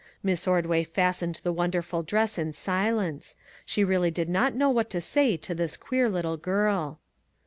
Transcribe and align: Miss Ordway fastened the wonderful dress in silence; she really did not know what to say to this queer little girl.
Miss 0.23 0.47
Ordway 0.47 0.83
fastened 0.83 1.39
the 1.43 1.53
wonderful 1.53 2.01
dress 2.01 2.39
in 2.39 2.53
silence; 2.53 3.35
she 3.67 3.83
really 3.83 4.09
did 4.09 4.29
not 4.29 4.55
know 4.55 4.71
what 4.71 4.89
to 4.89 4.99
say 4.99 5.37
to 5.37 5.53
this 5.53 5.77
queer 5.77 6.09
little 6.09 6.37
girl. 6.37 6.99